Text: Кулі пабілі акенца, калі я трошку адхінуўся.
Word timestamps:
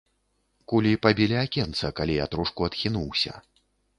Кулі 0.71 0.93
пабілі 1.03 1.37
акенца, 1.41 1.93
калі 2.01 2.17
я 2.17 2.25
трошку 2.33 2.67
адхінуўся. 2.69 3.31